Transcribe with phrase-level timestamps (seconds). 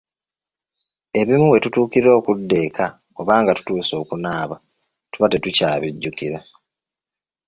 [1.19, 2.85] Ebimu we tutuukira okudda eka
[3.19, 4.55] oba nga tutuuse okunaaba
[5.11, 6.37] tuba tetukyabijjukira.